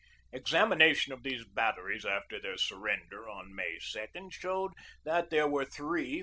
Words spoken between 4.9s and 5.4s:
that